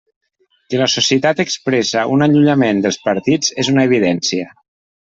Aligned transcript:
Que 0.73 0.79
la 0.81 0.87
societat 0.93 1.43
expressa 1.43 2.07
un 2.15 2.27
allunyament 2.29 2.83
dels 2.87 3.01
partits 3.07 3.57
és 3.65 3.73
una 3.75 3.89
evidència. 3.93 4.53